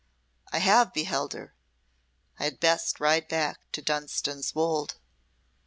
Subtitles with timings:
[0.51, 1.53] I have beheld her!
[2.39, 4.95] I had best ride back to Dunstan's Wolde."